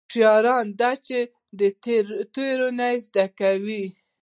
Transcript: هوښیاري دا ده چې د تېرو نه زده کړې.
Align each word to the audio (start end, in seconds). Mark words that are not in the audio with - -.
هوښیاري 0.09 0.49
دا 0.49 0.59
ده 0.79 0.91
چې 1.05 1.17
د 1.59 1.61
تېرو 2.35 2.67
نه 2.79 2.87
زده 3.05 3.25
کړې. 3.39 3.83